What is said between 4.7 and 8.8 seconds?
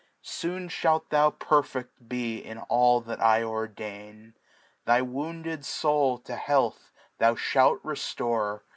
Thy wounded Soul to Health thou fhalt reftore.